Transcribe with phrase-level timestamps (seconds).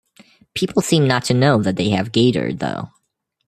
[0.55, 2.89] People seem not to know that they have gaydar, though.